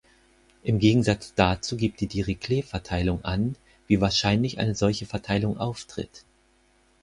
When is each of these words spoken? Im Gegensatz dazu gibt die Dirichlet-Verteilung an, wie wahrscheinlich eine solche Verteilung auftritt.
Im 0.63 0.79
Gegensatz 0.79 1.35
dazu 1.35 1.77
gibt 1.77 1.99
die 2.01 2.07
Dirichlet-Verteilung 2.07 3.23
an, 3.23 3.55
wie 3.85 4.01
wahrscheinlich 4.01 4.57
eine 4.57 4.73
solche 4.73 5.05
Verteilung 5.05 5.59
auftritt. 5.59 6.23